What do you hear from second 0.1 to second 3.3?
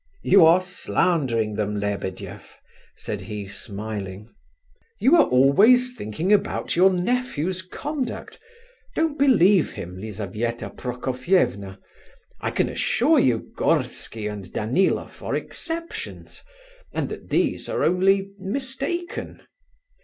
"You are slandering them, Lebedeff," said